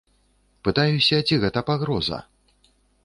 [0.67, 2.19] Пытаюся, ці гэта пагроза.